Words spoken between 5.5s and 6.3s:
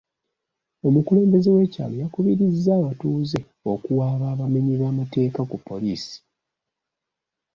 poliisi.